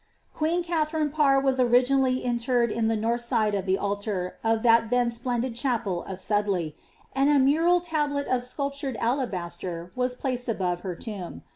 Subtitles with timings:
[0.33, 4.87] Queen Katharine Parr was originally interred on the north side of the liar of the
[4.89, 6.75] then splendid chapel of Sudley,
[7.13, 11.43] and a mural tablet of sculp ured alabaster was placed above her tomb.